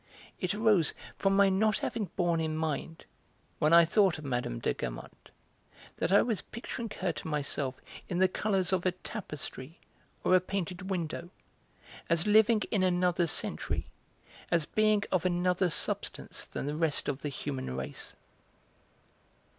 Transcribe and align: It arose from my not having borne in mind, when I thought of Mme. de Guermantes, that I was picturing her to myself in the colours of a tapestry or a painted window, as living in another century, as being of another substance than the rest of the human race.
It 0.39 0.55
arose 0.55 0.95
from 1.19 1.35
my 1.35 1.49
not 1.49 1.77
having 1.77 2.05
borne 2.15 2.41
in 2.41 2.57
mind, 2.57 3.05
when 3.59 3.71
I 3.71 3.85
thought 3.85 4.17
of 4.17 4.25
Mme. 4.25 4.57
de 4.57 4.73
Guermantes, 4.73 5.31
that 5.97 6.11
I 6.11 6.23
was 6.23 6.41
picturing 6.41 6.89
her 7.01 7.11
to 7.11 7.27
myself 7.27 7.79
in 8.09 8.17
the 8.17 8.27
colours 8.27 8.73
of 8.73 8.83
a 8.87 8.93
tapestry 8.93 9.77
or 10.23 10.35
a 10.35 10.39
painted 10.41 10.89
window, 10.89 11.29
as 12.09 12.25
living 12.25 12.63
in 12.71 12.81
another 12.81 13.27
century, 13.27 13.85
as 14.49 14.65
being 14.65 15.03
of 15.11 15.23
another 15.23 15.69
substance 15.69 16.45
than 16.45 16.65
the 16.65 16.75
rest 16.75 17.07
of 17.07 17.21
the 17.21 17.29
human 17.29 17.77
race. 17.77 18.13